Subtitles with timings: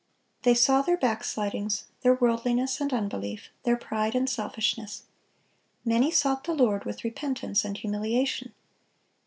[0.41, 5.03] They saw their backslidings, their worldliness and unbelief, their pride and selfishness.
[5.85, 8.51] Many sought the Lord with repentance and humiliation.